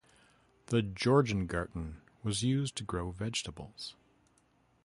[0.69, 3.93] The Georgengarten was used to grow vegetables.